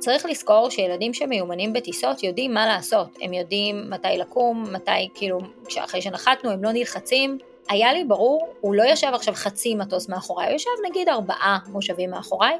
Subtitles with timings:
[0.00, 5.38] צריך לזכור שילדים שמיומנים בטיסות יודעים מה לעשות, הם יודעים מתי לקום, מתי כאילו,
[5.78, 7.38] אחרי שנחתנו הם לא נלחצים.
[7.68, 12.10] היה לי ברור, הוא לא ישב עכשיו חצי מטוס מאחוריי, הוא ישב נגיד ארבעה מושבים
[12.10, 12.56] מאחוריי,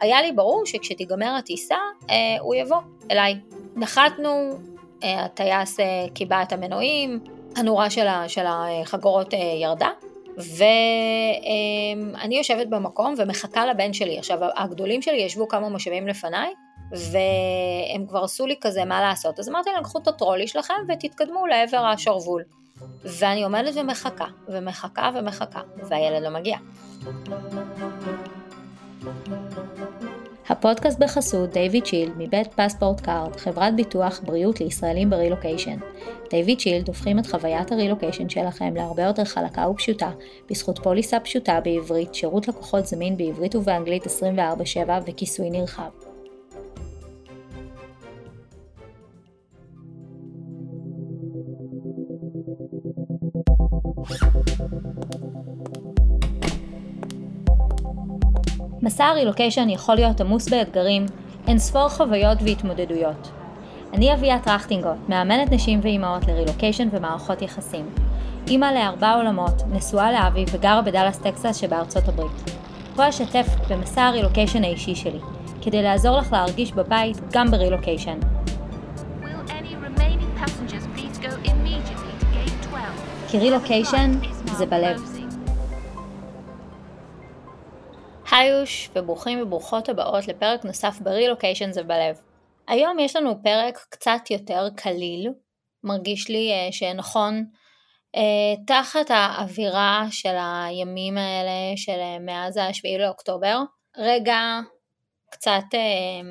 [0.00, 1.76] היה לי ברור שכשתיגמר הטיסה,
[2.10, 2.78] אה, הוא יבוא
[3.10, 3.34] אליי.
[3.76, 4.58] נחתנו,
[5.02, 5.84] אה, הטייס אה,
[6.14, 7.20] קיבע את המנועים,
[7.56, 9.90] הנורה של, של החגורות אה, ירדה,
[10.36, 14.18] ואני יושבת במקום ומחכה לבן שלי.
[14.18, 16.52] עכשיו, הגדולים שלי ישבו כמה מושבים לפניי,
[16.90, 19.38] והם כבר עשו לי כזה מה לעשות.
[19.38, 22.42] אז אמרתי להם, קחו את הטרולי שלכם ותתקדמו לעבר השרוול.
[23.04, 26.56] ואני עומדת ומחכה, ומחכה ומחכה, והילד לא מגיע.
[30.48, 35.78] הפודקאסט בחסות DavidShield מבית PassportCard, חברת ביטוח בריאות לישראלים ברילוקיישן.
[36.30, 40.10] DavidShield הופכים את חוויית הרילוקיישן שלכם להרבה יותר חלקה ופשוטה,
[40.50, 45.90] בזכות פוליסה פשוטה בעברית, שירות לקוחות זמין בעברית ובאנגלית 24/7 וכיסוי נרחב.
[58.86, 61.06] מסע הרילוקיישן יכול להיות עמוס באתגרים,
[61.46, 63.30] אין ספור חוויות והתמודדויות.
[63.94, 67.90] אני אביה טרכטינגוט, מאמנת נשים ואימהות לרילוקיישן ומערכות יחסים.
[68.48, 72.50] אימא לארבע עלמות, נשואה לאבי וגרה בדאלאס טקסס שבארצות הברית.
[72.96, 75.20] פה אשתף במסע הרילוקיישן האישי שלי,
[75.62, 78.18] כדי לעזור לך להרגיש בבית גם ברילוקיישן.
[83.28, 84.12] כי רילוקיישן
[84.46, 85.15] זה בלב.
[88.30, 92.20] היוש וברוכים וברוכות הבאות לפרק נוסף ברילוקיישן זה בלב.
[92.68, 95.32] היום יש לנו פרק קצת יותר קליל,
[95.84, 97.44] מרגיש לי uh, שנכון
[98.16, 98.20] uh,
[98.66, 103.58] תחת האווירה של הימים האלה של uh, מאז השביעי לאוקטובר,
[103.98, 104.40] רגע
[105.30, 106.26] קצת uh,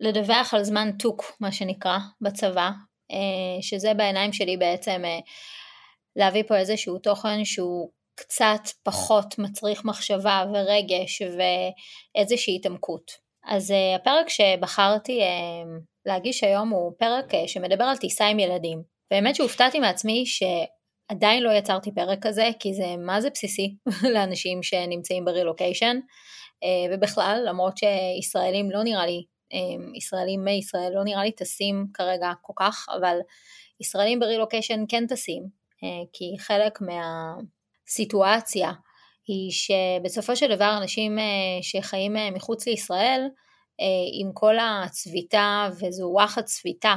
[0.00, 2.70] לדווח על זמן טוק מה שנקרא בצבא,
[3.12, 5.30] uh, שזה בעיניים שלי בעצם uh,
[6.16, 7.90] להביא פה איזשהו תוכן שהוא
[8.20, 13.10] קצת פחות מצריך מחשבה ורגש ואיזושהי התעמקות.
[13.44, 15.24] אז uh, הפרק שבחרתי uh,
[16.06, 18.82] להגיש היום הוא פרק uh, שמדבר על טיסה עם ילדים.
[19.10, 23.76] באמת שהופתעתי מעצמי שעדיין לא יצרתי פרק כזה, כי זה מה זה בסיסי
[24.14, 25.96] לאנשים שנמצאים ברילוקיישן,
[26.92, 29.24] ובכלל, למרות שישראלים לא נראה לי,
[29.96, 33.18] ישראלים מישראל לא נראה לי טסים כרגע כל כך, אבל
[33.80, 35.42] ישראלים ברילוקיישן כן טסים,
[36.12, 37.32] כי חלק מה...
[37.90, 38.72] סיטואציה
[39.26, 41.24] היא שבסופו של דבר אנשים אה,
[41.62, 43.28] שחיים אה, מחוץ לישראל,
[43.80, 43.86] אה,
[44.20, 46.94] עם כל הצביטה וזו וואחד צביטה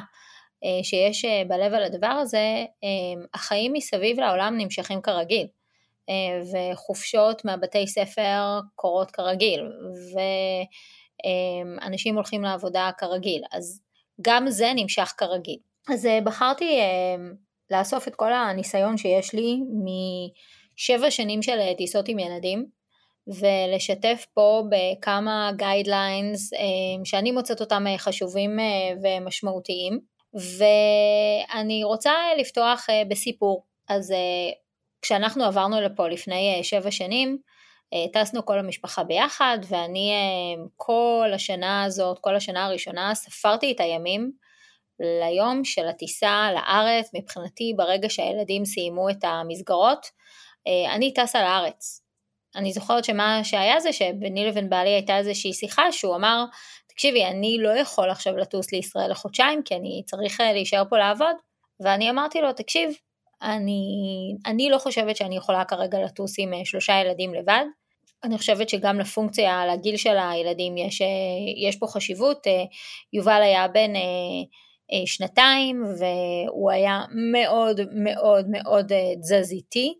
[0.84, 2.66] שיש בלב על הדבר הזה,
[3.34, 5.48] החיים מסביב לעולם נמשכים כרגיל.
[6.54, 9.62] וחופשות מהבתי ספר קורות כרגיל,
[11.81, 13.81] ואנשים הולכים לעבודה כרגיל, אז
[14.22, 15.58] גם זה נמשך כרגיל.
[15.94, 16.80] אז בחרתי
[17.72, 19.60] לאסוף את כל הניסיון שיש לי
[20.86, 22.66] שבע שנים של אה, טיסות עם ילדים,
[23.28, 26.60] ולשתף פה בכמה guidelines אה,
[27.06, 28.60] שאני מוצאת אותם אה, חשובים
[29.04, 30.00] ומשמעותיים.
[30.58, 33.64] ואני רוצה לפתוח בסיפור.
[33.90, 34.14] אז
[35.02, 37.38] כשאנחנו עברנו לפה לפני שבע שנים,
[38.14, 40.12] טסנו כל המשפחה ביחד, ואני
[40.76, 44.32] כל השנה הזאת, כל השנה הראשונה, ספרתי את הימים
[45.00, 50.06] ליום של הטיסה לארץ, מבחינתי ברגע שהילדים סיימו את המסגרות,
[50.68, 52.03] אני טסה לארץ.
[52.56, 56.46] אני זוכרת שמה שהיה זה שביני לבין בעלי הייתה איזושהי שיחה שהוא אמר,
[56.88, 61.35] תקשיבי, אני לא יכול עכשיו לטוס לישראל לחודשיים כי אני צריך אה, להישאר פה לעבוד.
[61.79, 62.91] ואני אמרתי לו, תקשיב,
[63.41, 63.84] אני,
[64.46, 67.66] אני לא חושבת שאני יכולה כרגע לטוס עם אה, שלושה ילדים לבד.
[68.24, 71.01] אני חושבת שגם לפונקציה, לגיל של הילדים יש,
[71.68, 72.47] יש פה חשיבות.
[73.13, 73.94] יובל היה בן
[75.06, 77.01] שנתיים והוא היה
[77.31, 78.91] מאוד מאוד מאוד
[79.22, 79.94] תזזיתי.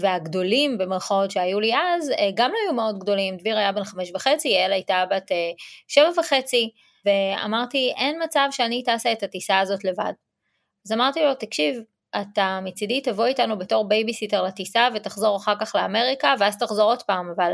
[0.00, 4.10] והגדולים במרכאות שהיו לי אז, אה, גם לא היו מאוד גדולים, דביר היה בן חמש
[4.14, 5.50] וחצי, יעל הייתה בת אה,
[5.88, 6.70] שבע וחצי,
[7.04, 10.12] ואמרתי, אין מצב שאני טסה את הטיסה הזאת לבד.
[10.86, 11.82] אז אמרתי לו, תקשיב,
[12.20, 17.32] אתה מצידי תבוא איתנו בתור בייביסיטר לטיסה ותחזור אחר כך לאמריקה, ואז תחזור עוד פעם,
[17.36, 17.52] אבל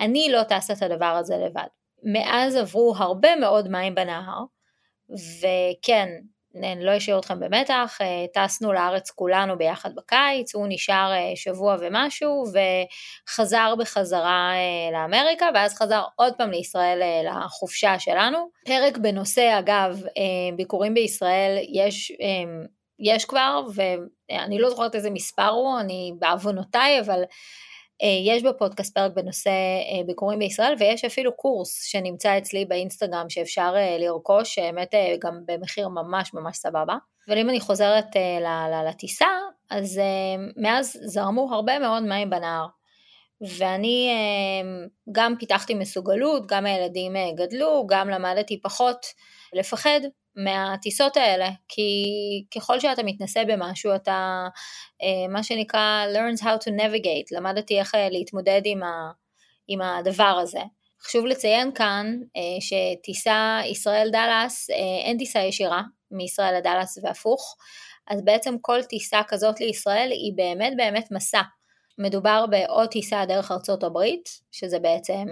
[0.00, 1.66] אני לא טסה את הדבר הזה לבד.
[2.02, 4.38] מאז עברו הרבה מאוד מים בנהר,
[5.10, 6.08] וכן,
[6.76, 12.44] לא אשאיר אתכם במתח, אה, טסנו לארץ כולנו ביחד בקיץ, הוא נשאר אה, שבוע ומשהו
[13.28, 18.48] וחזר בחזרה אה, לאמריקה ואז חזר עוד פעם לישראל לחופשה שלנו.
[18.64, 20.02] פרק בנושא אגב
[20.56, 22.12] ביקורים בישראל יש,
[22.98, 27.22] יש כבר ואני לא זוכרת איזה מספר הוא, אני בעוונותיי אבל
[28.02, 29.50] יש בפודקאסט פרק בנושא
[30.06, 36.56] ביקורים בישראל ויש אפילו קורס שנמצא אצלי באינסטגרם שאפשר לרכוש, האמת גם במחיר ממש ממש
[36.56, 36.94] סבבה.
[37.28, 38.06] אבל אם אני חוזרת
[38.88, 39.26] לטיסה,
[39.70, 40.00] אז
[40.56, 42.66] מאז זרמו הרבה מאוד מים בנהר.
[43.58, 44.10] ואני
[45.12, 49.06] גם פיתחתי מסוגלות, גם הילדים גדלו, גם למדתי פחות
[49.52, 50.00] לפחד
[50.36, 52.04] מהטיסות האלה, כי
[52.54, 54.46] ככל שאתה מתנסה במשהו, אתה
[55.28, 59.10] מה שנקרא learns how to navigate, למדתי איך להתמודד עם, ה,
[59.68, 60.60] עם הדבר הזה.
[61.02, 62.16] חשוב לציין כאן
[62.60, 64.70] שטיסה ישראל דאלאס,
[65.04, 67.56] אין טיסה ישירה מישראל לדאלאס והפוך,
[68.08, 71.42] אז בעצם כל טיסה כזאת לישראל היא באמת באמת מסע.
[71.98, 75.24] מדובר בעוד טיסה דרך ארצות הברית, שזה בעצם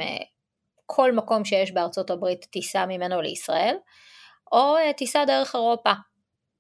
[0.87, 3.77] כל מקום שיש בארצות הברית טיסה ממנו לישראל,
[4.53, 5.93] או טיסה דרך אירופה.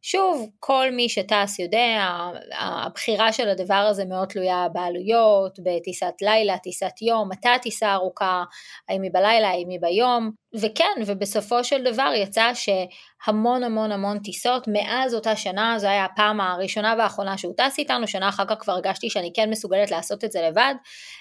[0.04, 2.20] שוב, כל מי שטס יודע,
[2.58, 8.44] הבחירה של הדבר הזה מאוד תלויה בעלויות, בטיסת לילה, טיסת יום, מתי הטיסה ארוכה,
[8.88, 14.68] האם היא בלילה, האם היא ביום, וכן, ובסופו של דבר יצא שהמון המון המון טיסות,
[14.68, 18.72] מאז אותה שנה, זו הייתה הפעם הראשונה והאחרונה שהוא טס איתנו, שנה אחר כך כבר
[18.72, 20.74] הרגשתי שאני כן מסוגלת לעשות את זה לבד,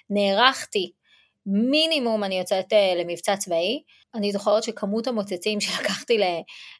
[0.09, 0.91] נערכתי
[1.45, 3.81] מינימום אני יוצאת אה, למבצע צבאי.
[4.15, 6.19] אני זוכרת שכמות המוצצים שלקחתי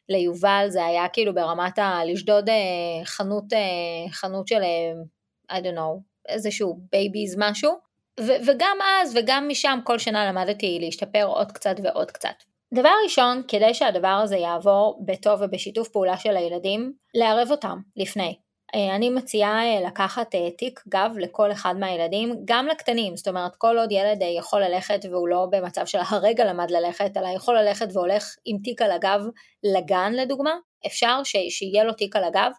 [0.08, 2.00] ליובל זה היה כאילו ברמת ה...
[2.06, 4.62] לשדוד אה, חנות, אה, חנות של,
[5.52, 7.72] I don't know, איזשהו babies משהו.
[8.20, 12.34] ו- וגם אז וגם משם כל שנה למדתי להשתפר עוד קצת ועוד קצת.
[12.74, 18.36] דבר ראשון, כדי שהדבר הזה יעבור בטוב ובשיתוף פעולה של הילדים, לערב אותם לפני.
[18.74, 23.56] אה, אני מציעה אה, לקחת אה, תיק גב לכל אחד מהילדים, גם לקטנים, זאת אומרת
[23.56, 27.86] כל עוד ילד יכול ללכת והוא לא במצב של הרגע למד ללכת, אלא יכול ללכת
[27.92, 29.20] והולך עם תיק על הגב
[29.64, 30.54] לגן לדוגמה,
[30.86, 32.50] אפשר ש- שיהיה לו תיק על הגב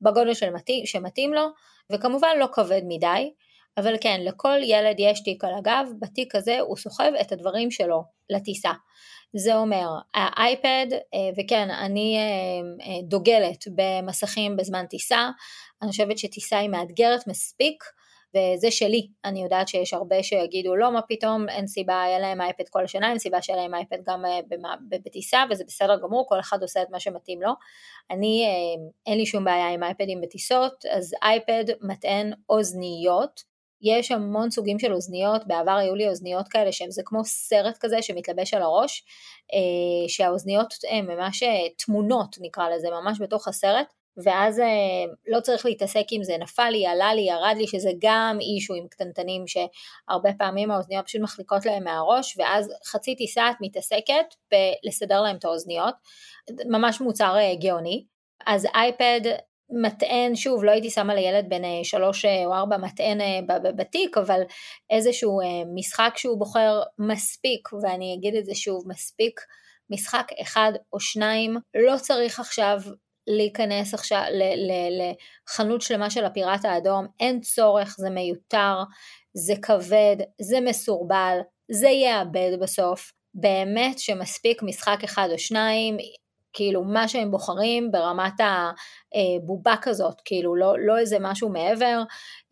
[0.00, 1.46] בגודל של מתאים, שמתאים לו,
[1.92, 3.32] וכמובן לא כבד מדי,
[3.76, 8.02] אבל כן, לכל ילד יש תיק על הגב, בתיק הזה הוא סוחב את הדברים שלו
[8.30, 8.72] לטיסה.
[9.36, 15.30] זה אומר, האייפד, אה, וכן, אני אה, אה, דוגלת במסכים בזמן טיסה,
[15.82, 17.84] אני חושבת שטיסה היא מאתגרת מספיק,
[18.36, 22.68] וזה שלי, אני יודעת שיש הרבה שיגידו לא מה פתאום, אין סיבה, היה להם אייפד
[22.70, 24.24] כל השנה, אין סיבה שיהיה להם אייפד גם
[24.88, 27.52] בטיסה וזה בסדר גמור, כל אחד עושה את מה שמתאים לו.
[28.10, 28.46] אני,
[29.06, 33.51] אין לי שום בעיה עם אייפדים בטיסות, אז אייפד מטען אוזניות,
[33.82, 38.02] יש המון סוגים של אוזניות, בעבר היו לי אוזניות כאלה שהן זה כמו סרט כזה
[38.02, 39.04] שמתלבש על הראש,
[39.54, 43.86] אה, שהאוזניות הן ממש אה, תמונות נקרא לזה, ממש בתוך הסרט,
[44.24, 44.66] ואז אה,
[45.26, 48.88] לא צריך להתעסק אם זה נפל לי, עלה לי, ירד לי, שזה גם אישו עם
[48.88, 55.36] קטנטנים שהרבה פעמים האוזניות פשוט מחליקות להם מהראש, ואז חצי טיסה את מתעסקת בלסדר להם
[55.36, 55.94] את האוזניות,
[56.66, 58.04] ממש מוצר גאוני.
[58.46, 59.20] אז אייפד
[59.72, 63.40] מטען, שוב, לא הייתי שמה לילד בן אה, שלוש אה, או ארבע מטען אה,
[63.76, 64.40] בתיק, אבל
[64.90, 65.40] איזשהו
[65.74, 69.40] משחק שהוא בוחר מספיק, ואני אגיד את זה שוב, מספיק
[69.90, 72.78] משחק אחד או שניים, לא צריך עכשיו
[73.26, 74.22] להיכנס עכשיו
[74.98, 78.82] לחנות שלמה של הפיראט האדום, אין צורך, זה מיותר,
[79.34, 81.38] זה כבד, זה מסורבל,
[81.70, 83.12] זה יאבד בסוף.
[83.34, 85.96] באמת שמספיק משחק אחד או שניים,
[86.52, 92.02] כאילו מה שהם בוחרים ברמת הבובה כזאת, כאילו לא, לא איזה משהו מעבר.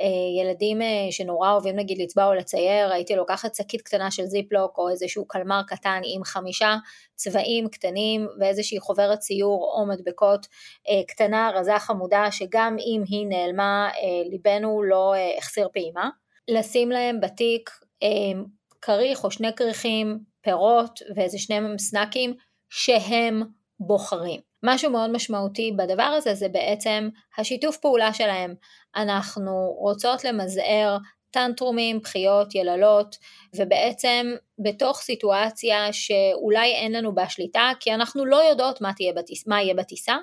[0.00, 0.06] אה,
[0.40, 4.88] ילדים אה, שנורא אוהבים נגיד לצבע או לצייר, הייתי לוקחת שקית קטנה של זיפלוק או
[4.88, 6.76] איזשהו קלמר קטן עם חמישה
[7.14, 10.46] צבעים קטנים ואיזושהי חוברת ציור או מדבקות
[10.88, 13.88] אה, קטנה, רזה חמודה, שגם אם היא נעלמה,
[14.30, 16.10] ליבנו לא החסיר פעימה.
[16.48, 17.70] לשים להם בתיק
[18.82, 22.34] כריך או שני כריכים, פירות ואיזה שני סנאקים
[22.70, 23.42] שהם
[23.80, 24.40] בוחרים.
[24.62, 27.08] משהו מאוד משמעותי בדבר הזה זה בעצם
[27.38, 28.54] השיתוף פעולה שלהם.
[28.96, 30.96] אנחנו רוצות למזער
[31.30, 33.16] טנטרומים, בחיות, יללות,
[33.56, 34.26] ובעצם
[34.64, 39.74] בתוך סיטואציה שאולי אין לנו בה שליטה, כי אנחנו לא יודעות מה, בטיס, מה יהיה
[39.74, 40.16] בטיסה,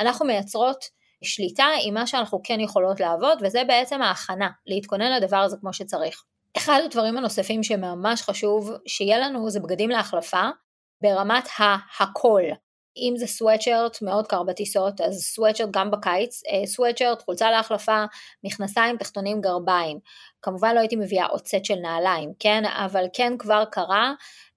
[0.00, 0.84] אנחנו מייצרות
[1.24, 6.24] שליטה עם מה שאנחנו כן יכולות לעבוד, וזה בעצם ההכנה, להתכונן לדבר הזה כמו שצריך.
[6.56, 10.48] אחד הדברים הנוספים שממש חשוב שיהיה לנו זה בגדים להחלפה
[11.02, 12.42] ברמת ההכל.
[12.96, 18.04] אם זה סוואטשרט מאוד קר בטיסות, אז סוואטשרט גם בקיץ, סוואטשרט, אה, חולצה להחלפה,
[18.44, 19.98] מכנסיים, תחתונים, גרביים.
[20.42, 22.62] כמובן לא הייתי מביאה עוד סט של נעליים, כן?
[22.66, 24.12] אבל כן כבר קרה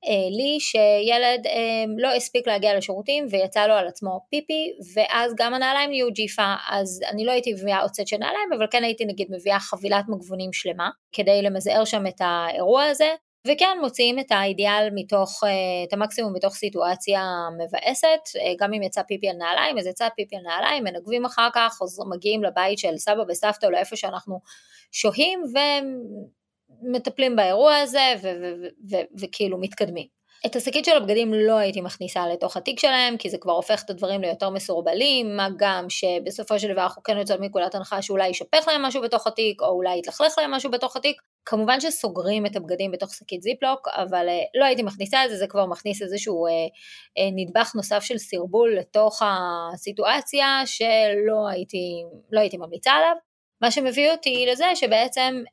[0.05, 5.53] אה, לי שילד אה, לא הספיק להגיע לשירותים ויצא לו על עצמו פיפי, ואז גם
[5.53, 9.05] הנעליים נהיו ג'יפה, אז אני לא הייתי מביאה עוד סט של נעליים, אבל כן הייתי
[9.05, 13.09] נגיד מביאה חבילת מגבונים שלמה, כדי למזער שם את האירוע הזה.
[13.47, 15.49] וכן מוציאים את האידיאל מתוך, אה,
[15.87, 17.21] את המקסימום מתוך סיטואציה
[17.57, 21.49] מבאסת, אה, גם אם יצא פיפי על נעליים, אז יצא פיפי על נעליים, מנגבים אחר
[21.53, 24.39] כך, מגיעים לבית של סבא וסבתא או לאיפה שאנחנו
[24.91, 25.43] שוהים
[26.81, 28.13] מטפלים באירוע הזה
[29.19, 30.07] וכאילו מתקדמים.
[30.45, 33.89] את השקית של הבגדים לא הייתי מכניסה לתוך התיק שלהם, כי זה כבר הופך את
[33.89, 38.67] הדברים ליותר מסורבלים, מה גם שבסופו של דבר אנחנו כן יוצאים מנקודת הנחה שאולי ישפך
[38.67, 41.21] להם משהו בתוך התיק, או אולי יתלכלך להם משהו בתוך התיק.
[41.45, 45.47] כמובן שסוגרים את הבגדים בתוך שקית זיפלוק, אבל אה, לא הייתי מכניסה את זה, זה
[45.47, 46.51] כבר מכניס איזשהו אה,
[47.17, 53.15] אה, נדבך נוסף של סרבול לתוך הסיטואציה שלא הייתי, לא הייתי ממליצה עליו.
[53.61, 55.43] מה שמביא אותי לזה שבעצם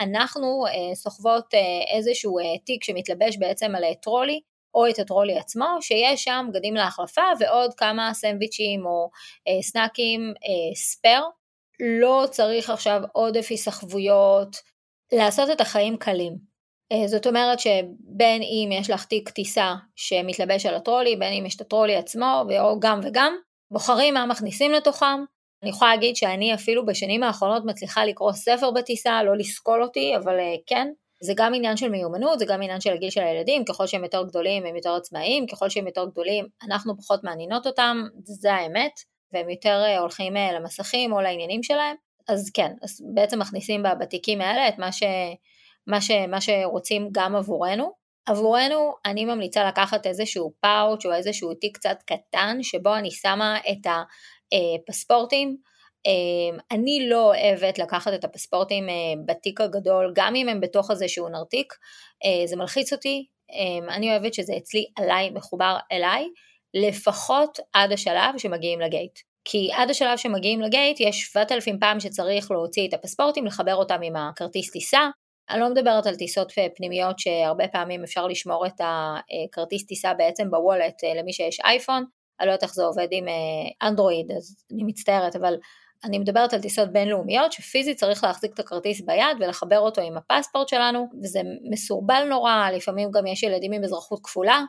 [0.00, 1.54] אנחנו סוחבות
[1.94, 4.40] איזשהו תיק שמתלבש בעצם על טרולי,
[4.74, 9.10] או את הטרולי עצמו, שיש שם בגדים להחלפה ועוד כמה סנדוויצ'ים או
[9.62, 10.34] סנאקים
[10.74, 11.22] ספייר.
[11.80, 14.56] לא צריך עכשיו עודף היסחבויות,
[15.14, 16.50] לעשות את החיים קלים.
[17.06, 21.60] זאת אומרת שבין אם יש לך תיק טיסה שמתלבש על הטרולי, בין אם יש את
[21.60, 23.36] הטרולי עצמו, או גם וגם,
[23.70, 25.24] בוחרים מה מכניסים לתוכם,
[25.62, 30.38] אני יכולה להגיד שאני אפילו בשנים האחרונות מצליחה לקרוא ספר בטיסה, לא לסקול אותי, אבל
[30.38, 30.88] uh, כן.
[31.22, 34.22] זה גם עניין של מיומנות, זה גם עניין של הגיל של הילדים, ככל שהם יותר
[34.22, 38.92] גדולים הם יותר עצמאיים, ככל שהם יותר גדולים אנחנו פחות מעניינות אותם, זה האמת,
[39.32, 41.96] והם יותר uh, הולכים למסכים או לעניינים שלהם,
[42.32, 45.02] אז כן, אז בעצם מכניסים בתיקים האלה את מה, ש,
[45.86, 47.92] מה, ש, מה שרוצים גם עבורנו.
[48.26, 53.86] עבורנו אני ממליצה לקחת איזשהו פאוץ' או איזשהו תיק קצת קטן שבו אני שמה את
[53.86, 54.02] ה...
[54.52, 55.56] אה, פספורטים.
[56.06, 58.94] אה, אני לא אוהבת לקחת את הפספורטים אה,
[59.26, 61.74] בתיק הגדול, גם אם הם בתוך איזשהו נרתיק,
[62.44, 63.26] זה מלחיץ אותי,
[63.88, 66.28] אני אוהבת שזה אצלי עליי, מחובר אליי,
[66.74, 69.18] לפחות עד השלב שמגיעים לגייט.
[69.50, 74.16] כי עד השלב שמגיעים לגייט יש 7,000 פעם שצריך להוציא את הפספורטים, לחבר אותם עם
[74.16, 75.08] הכרטיס טיסה.
[75.50, 80.94] אני לא מדברת על טיסות פנימיות שהרבה פעמים אפשר לשמור את הכרטיס טיסה בעצם בוולט
[81.20, 82.04] למי שיש אייפון,
[82.40, 83.24] אני לא יודעת איך זה עובד עם
[83.82, 85.54] אנדרואיד, אז אני מצטערת, אבל
[86.04, 90.68] אני מדברת על טיסות בינלאומיות שפיזית צריך להחזיק את הכרטיס ביד ולחבר אותו עם הפספורט
[90.68, 91.40] שלנו, וזה
[91.70, 94.62] מסורבל נורא, לפעמים גם יש ילדים עם אזרחות כפולה,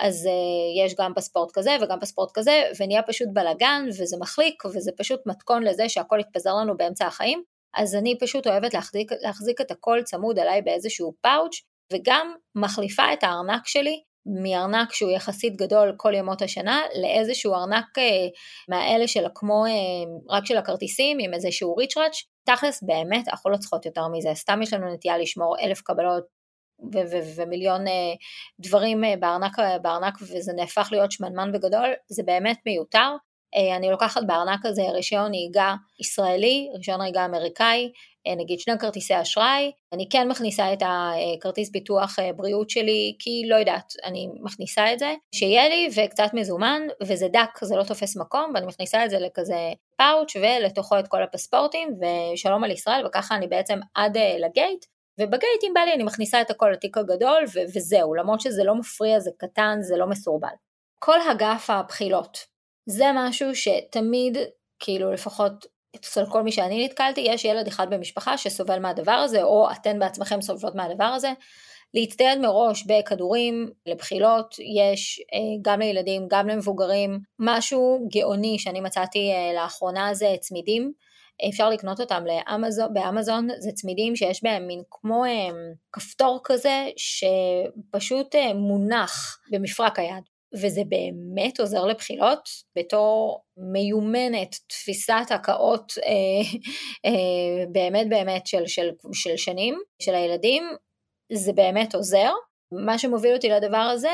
[0.00, 4.90] אז uh, יש גם פספורט כזה וגם פספורט כזה, ונהיה פשוט בלאגן, וזה מחליק, וזה
[4.98, 7.42] פשוט מתכון לזה שהכל יתפזר לנו באמצע החיים.
[7.74, 11.60] אז אני פשוט אוהבת להחזיק, להחזיק את הכל צמוד עליי באיזשהו פאוץ',
[11.92, 18.28] וגם מחליפה את הארנק שלי מארנק שהוא יחסית גדול כל ימות השנה לאיזשהו ארנק אה,
[18.68, 23.86] מהאלה של כמו אה, רק של הכרטיסים עם איזשהו ריצ'ראץ', תכלס באמת אנחנו לא צריכות
[23.86, 26.24] יותר מזה, סתם יש לנו נטייה לשמור אלף קבלות
[27.36, 28.12] ומיליון אה,
[28.60, 29.52] דברים בארנק,
[29.82, 33.16] בארנק וזה נהפך להיות שמנמן וגדול, זה באמת מיותר.
[33.76, 37.88] אני לוקחת בארנק הזה רישיון נהיגה ישראלי, רישיון נהיגה אמריקאי, אה,
[38.36, 43.56] נגיד שני כרטיסי אשראי, אני כן מכניסה את הכרטיס ביטוח אה, בריאות שלי, כי לא
[43.56, 48.52] יודעת, אני מכניסה את זה, שיהיה לי וקצת מזומן, וזה דק, זה לא תופס מקום,
[48.54, 53.46] ואני מכניסה את זה לכזה פאוץ' ולתוכו את כל הפספורטים, ושלום על ישראל, וככה אני
[53.46, 54.84] בעצם עד אה, לגייט,
[55.20, 58.74] ובגייט אם בא לי אני מכניסה את הכל לתיק הגדול, ו- וזהו, למרות שזה לא
[58.74, 60.54] מפריע, זה קטן, זה לא מסורבל.
[60.98, 62.38] כל אגף הבחילות,
[62.88, 64.38] זה משהו שתמיד,
[64.78, 69.68] כאילו לפחות אצל כל מי שאני נתקלתי, יש ילד אחד במשפחה שסובל מהדבר הזה, או
[69.72, 71.32] אתן בעצמכם סובלות מהדבר הזה.
[71.94, 77.20] להצטייד מראש בכדורים לבחילות, יש אה, גם לילדים, גם למבוגרים.
[77.38, 80.92] משהו גאוני שאני מצאתי אה, לאחרונה זה צמידים.
[81.48, 85.48] אפשר לקנות אותם לאמזון, באמזון, זה צמידים שיש בהם מין כמו אה,
[85.92, 90.31] כפתור כזה שפשוט מונח במפרק היד.
[90.54, 96.58] וזה באמת עוזר לבחילות בתור מיומנת תפיסת הקאות אה,
[97.06, 100.62] אה, באמת באמת של, של, של שנים של הילדים,
[101.32, 102.30] זה באמת עוזר.
[102.84, 104.08] מה שמוביל אותי לדבר הזה,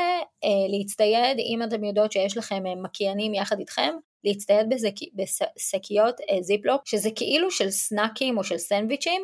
[0.44, 4.66] אה, להצטייד, אם אתם יודעות שיש לכם מקיינים יחד איתכם, להצטייד
[5.14, 9.22] בשקיות זיפלוק, שזה כאילו של סנאקים או של סנדוויצ'ים,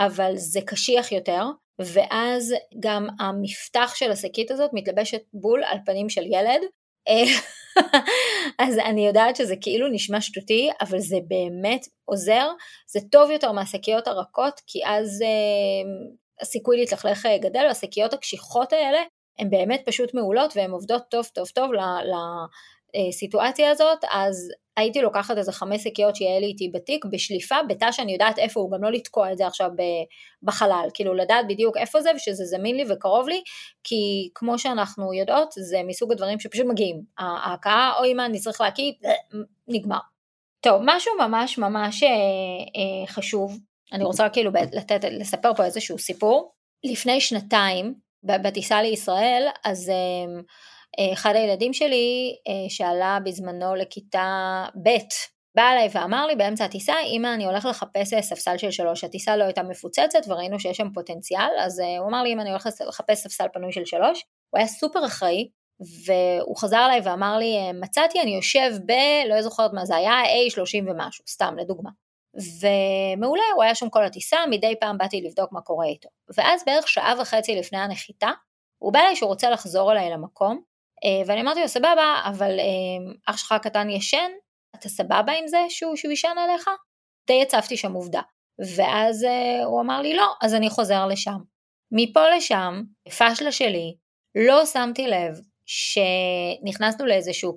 [0.00, 1.42] אבל זה קשיח יותר,
[1.78, 6.60] ואז גם המפתח של השקית הזאת מתלבשת בול על פנים של ילד.
[8.64, 12.48] אז אני יודעת שזה כאילו נשמע שטותי, אבל זה באמת עוזר.
[12.92, 15.90] זה טוב יותר מהשקיות הרכות, כי אז אה,
[16.40, 19.02] הסיכוי להתלכלך אה, גדל, והשקיות הקשיחות האלה
[19.38, 21.70] הן באמת פשוט מעולות והן עובדות טוב טוב טוב
[22.94, 28.12] לסיטואציה הזאת, אז הייתי לוקחת איזה חמש שקיות שיהיה לי איתי בתיק, בשליפה, בתא שאני
[28.12, 29.70] יודעת איפה הוא, גם לא לתקוע את זה עכשיו
[30.42, 33.42] בחלל, כאילו לדעת בדיוק איפה זה ושזה זמין לי וקרוב לי,
[33.84, 37.02] כי כמו שאנחנו יודעות, זה מסוג הדברים שפשוט מגיעים.
[37.18, 38.92] ההכאה, אוי מה, אני צריך להקיא,
[39.68, 39.98] נגמר.
[40.60, 43.58] טוב, משהו ממש ממש אה, אה, חשוב,
[43.92, 46.52] אני רוצה כאילו לתת, לספר פה איזשהו סיפור.
[46.84, 50.42] לפני שנתיים, בטיסה לישראל, אז אה,
[51.12, 54.90] אחד הילדים שלי אה, שעלה בזמנו לכיתה ב',
[55.56, 59.44] בא אליי ואמר לי באמצע הטיסה, אמא אני הולך לחפש ספסל של שלוש, הטיסה לא
[59.44, 63.46] הייתה מפוצצת וראינו שיש שם פוטנציאל, אז הוא אמר לי אם אני הולך לחפש ספסל
[63.52, 65.48] פנוי של שלוש, הוא היה סופר אחראי,
[66.06, 68.92] והוא חזר אליי ואמר לי, מצאתי, אני יושב ב...
[69.28, 71.90] לא זוכרת מה זה היה, A30 ומשהו, סתם לדוגמה.
[72.60, 76.08] ומעולה, הוא היה שם כל הטיסה, מדי פעם באתי לבדוק מה קורה איתו.
[76.36, 78.30] ואז בערך שעה וחצי לפני הנחיתה,
[78.78, 80.73] הוא בא אליי שהוא רוצה לחזור אליי למקום, אה,
[81.26, 84.30] ואני אמרתי לו, סבבה, אבל אה, אח שלך הקטן ישן,
[84.76, 86.70] אתה סבבה עם זה שהוא, שהוא ישן עליך?
[87.26, 88.20] די הצפתי שם עובדה.
[88.76, 91.38] ואז אה, הוא אמר לי, לא, אז אני חוזר לשם.
[91.92, 93.94] מפה לשם, פשלה שלי,
[94.46, 97.54] לא שמתי לב שנכנסנו לאיזשהו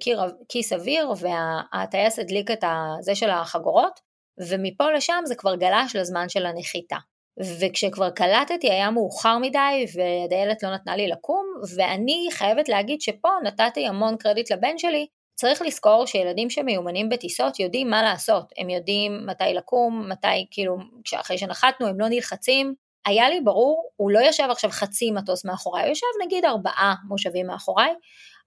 [0.50, 2.63] כיס אוויר והטייס הדליק את
[3.01, 4.00] זה של החגורות
[4.50, 6.98] ומפה לשם זה כבר גלש לזמן של הנחיתה.
[7.39, 13.88] וכשכבר קלטתי היה מאוחר מדי והדיילת לא נתנה לי לקום ואני חייבת להגיד שפה נתתי
[13.88, 15.08] המון קרדיט לבן שלי.
[15.36, 20.77] צריך לזכור שילדים שמיומנים בטיסות יודעים מה לעשות, הם יודעים מתי לקום, מתי כאילו,
[21.15, 22.74] אחרי שנחתנו הם לא נלחצים,
[23.06, 27.48] היה לי ברור, הוא לא ישב עכשיו חצי מטוס מאחוריי, הוא ישב נגיד ארבעה מושבים
[27.48, 27.94] מאחוריי,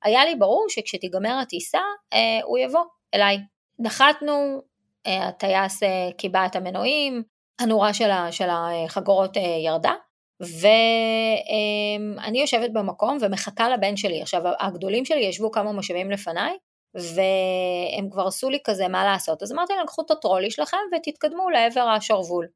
[0.02, 1.80] היה לי ברור שכשתיגמר הטיסה
[2.12, 3.38] אה, הוא יבוא אליי.
[3.78, 4.60] נחתנו,
[5.06, 7.22] אה, הטייס אה, קיבע את המנועים,
[7.60, 9.94] הנורה של, של החגורות אה, ירדה,
[10.40, 14.22] ואני יושבת במקום ומחכה לבן שלי.
[14.22, 16.56] עכשיו הגדולים שלי ישבו כמה מושבים לפניי,
[16.94, 21.50] והם כבר עשו לי כזה מה לעשות, אז אמרתי להם קחו את הטרולי שלכם ותתקדמו
[21.50, 22.46] לעבר השרוול.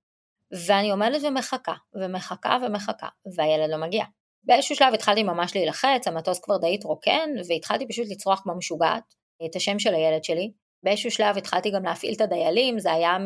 [0.67, 4.05] ואני עומדת ומחכה, ומחכה ומחכה, והילד לא מגיע.
[4.45, 9.15] באיזשהו שלב התחלתי ממש להילחץ, המטוס כבר די התרוקן, והתחלתי פשוט לצרוח כמו משוגעת
[9.47, 10.53] את השם של הילד שלי.
[10.85, 13.17] באיזשהו שלב התחלתי גם להפעיל את הדיילים, זה היה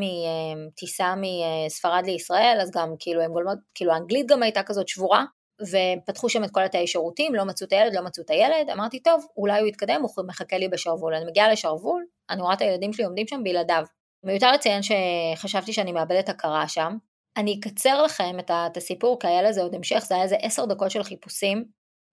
[0.56, 5.24] מטיסה מספרד לישראל, אז גם כאילו הם גולמות, כאילו האנגלית גם הייתה כזאת שבורה,
[5.62, 9.02] ופתחו שם את כל התאי שירותים, לא מצאו את הילד, לא מצאו את הילד, אמרתי
[9.02, 11.14] טוב, אולי הוא יתקדם, הוא מחכה לי בשרוול.
[11.14, 13.84] אני מגיעה לשרוול, אני רואה את הילדים שלי עומדים שם בלעדיו.
[14.24, 16.96] מיותר לציין שחשבתי שאני מאבדת הכרה שם,
[17.36, 20.90] אני אקצר לכם את הסיפור, כי היה לזה עוד המשך, זה היה איזה עשר דקות
[20.90, 21.64] של חיפושים.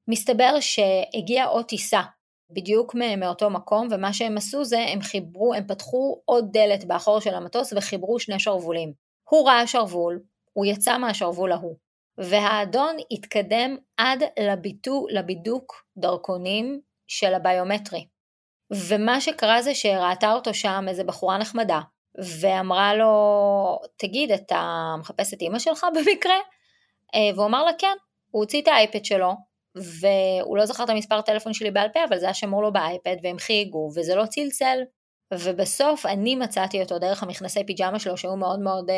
[0.09, 2.01] מסתבר שהגיעה עוד טיסה,
[2.49, 7.33] בדיוק מאותו מקום, ומה שהם עשו זה, הם חיברו, הם פתחו עוד דלת באחור של
[7.33, 8.93] המטוס וחיברו שני שרוולים.
[9.29, 10.19] הוא ראה שרוול,
[10.53, 11.75] הוא יצא מהשרוול ההוא,
[12.17, 18.07] והאדון התקדם עד לביטו, לבידוק דרכונים של הביומטרי.
[18.71, 21.79] ומה שקרה זה שראתה אותו שם איזה בחורה נחמדה,
[22.41, 26.35] ואמרה לו, תגיד, אתה מחפש את אימא שלך במקרה?
[27.15, 27.97] אה, והוא אמר לה, כן.
[28.31, 29.33] הוא הוציא את האייפד שלו,
[29.75, 33.15] והוא לא זכר את המספר טלפון שלי בעל פה, אבל זה היה שמור לו באייפד,
[33.23, 34.79] והם חייגו, וזה לא צלצל.
[35.33, 38.95] ובסוף אני מצאתי אותו דרך המכנסי פיג'מה שלו, שהיו מאוד מאוד אה,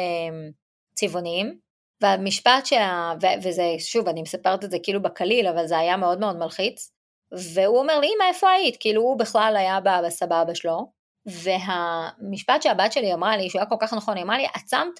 [0.95, 1.57] צבעוניים.
[2.01, 3.13] והמשפט שה...
[3.21, 6.91] ו- וזה, שוב, אני מספרת את זה כאילו בקליל, אבל זה היה מאוד מאוד מלחיץ.
[7.31, 8.77] והוא אומר לי, אמא, איפה היית?
[8.79, 10.91] כאילו הוא בכלל היה בסבבה שלו.
[11.25, 14.99] והמשפט שהבת שלי אמרה לי, שהוא היה כל כך נכון, היא אמרה לי, את שמת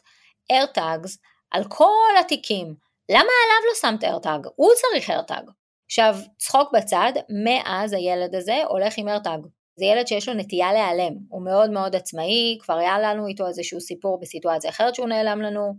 [0.49, 1.17] איירטאגס
[1.51, 2.75] על כל התיקים,
[3.09, 4.47] למה עליו לא שמת איירטאג?
[4.55, 5.49] הוא צריך איירטאג.
[5.87, 7.11] עכשיו, צחוק בצד,
[7.43, 9.39] מאז הילד הזה הולך עם איירטאג.
[9.79, 13.81] זה ילד שיש לו נטייה להיעלם, הוא מאוד מאוד עצמאי, כבר היה לנו איתו איזשהו
[13.81, 15.73] סיפור בסיטואציה אחרת שהוא נעלם לנו,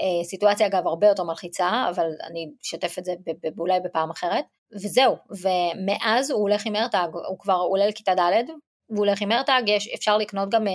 [0.00, 3.12] אה, סיטואציה אגב הרבה יותר מלחיצה, אבל אני אשתף את זה
[3.58, 8.44] אולי בפעם אחרת, וזהו, ומאז הוא הולך עם איירטאג, הוא כבר עולה לכיתה ד',
[8.90, 10.72] והוא הולך עם ארטאג, יש, אפשר לקנות גם אה,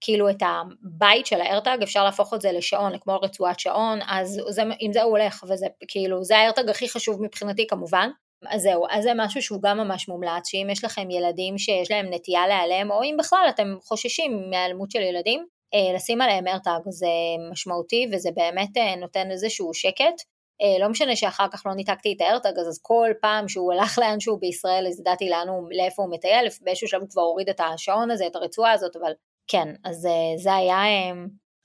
[0.00, 4.62] כאילו את הבית של הארטאג, אפשר להפוך את זה לשעון, כמו רצועת שעון, אז זה,
[4.80, 8.10] עם זה הוא הולך, וזה כאילו, זה הארטאג הכי חשוב מבחינתי כמובן.
[8.46, 12.06] אז זהו, אז זה משהו שהוא גם ממש מומלץ, שאם יש לכם ילדים שיש להם
[12.14, 17.06] נטייה להיעלם, או אם בכלל אתם חוששים מהיעלמות של ילדים, אה, לשים עליהם ארטאג זה
[17.50, 20.22] משמעותי וזה באמת אה, נותן איזשהו שקט,
[20.62, 24.38] אה, לא משנה שאחר כך לא ניתקתי את הארטג, אז כל פעם שהוא הלך לאנשהו
[24.38, 28.10] בישראל, אז ידעתי לאן הוא, לאיפה הוא מטייל, באיזשהו שלב הוא כבר הוריד את השעון
[28.10, 29.12] הזה, את הרצועה הזאת, אבל
[29.48, 31.12] כן, אז אה, זה היה אה,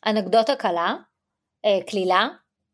[0.06, 0.96] אנקדוטה קלה,
[1.88, 2.28] קלילה,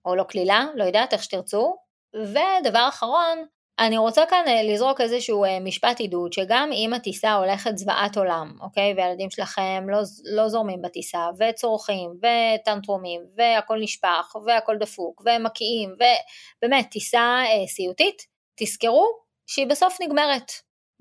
[0.05, 1.75] או לא קלילה, לא יודעת איך שתרצו.
[2.15, 3.45] ודבר אחרון,
[3.79, 8.53] אני רוצה כאן אה, לזרוק איזשהו אה, משפט עידוד, שגם אם הטיסה הולכת זוועת עולם,
[8.61, 16.87] אוקיי, והילדים שלכם לא, לא זורמים בטיסה, וצורכים, וטנטרומים, והכל נשפך, והכל דפוק, ומקיאים, ובאמת,
[16.91, 18.21] טיסה אה, סיוטית,
[18.59, 19.05] תזכרו
[19.47, 20.51] שהיא בסוף נגמרת.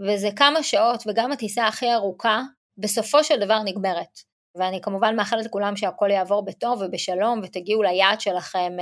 [0.06, 2.42] וזה כמה שעות, וגם הטיסה הכי ארוכה,
[2.78, 4.28] בסופו של דבר נגמרת.
[4.54, 8.72] ואני כמובן מאחלת לכולם שהכל יעבור בטוב ובשלום, ותגיעו ליעד שלכם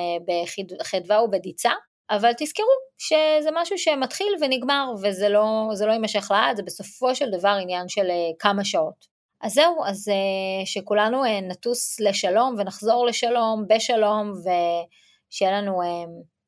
[0.80, 1.70] בחדווה ובדיצה.
[2.10, 2.66] אבל תזכרו
[2.98, 8.10] שזה משהו שמתחיל ונגמר וזה לא, לא יימשך לעד, זה בסופו של דבר עניין של
[8.10, 9.16] אה, כמה שעות.
[9.40, 15.80] אז זהו, אז אה, שכולנו אה, נטוס לשלום ונחזור לשלום, בשלום, ושיהיה לנו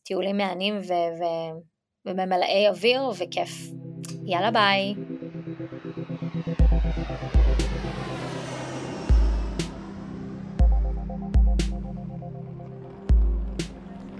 [0.03, 1.59] טיולים מהנים ו- ו-
[2.07, 3.51] וממלאי אוויר וכיף.
[4.25, 5.18] יאללה ביי.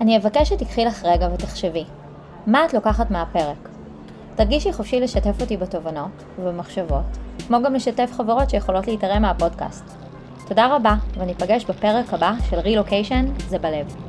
[0.01, 1.85] אני אבקש שתיקחי לך רגע ותחשבי,
[2.47, 3.69] מה את לוקחת מהפרק?
[4.37, 9.85] תרגישי חופשי לשתף אותי בתובנות ובמחשבות, כמו גם לשתף חברות שיכולות להתערם מהפודקאסט.
[10.49, 14.08] תודה רבה, וניפגש בפרק הבא של רילוקיישן זה בלב.